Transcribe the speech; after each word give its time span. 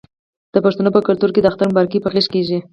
د 0.53 0.55
پښتنو 0.65 0.89
په 0.95 1.01
کلتور 1.07 1.29
کې 1.33 1.41
د 1.41 1.45
اختر 1.51 1.65
مبارکي 1.71 1.99
په 2.01 2.09
غیږ 2.13 2.25
کیږي. 2.33 2.59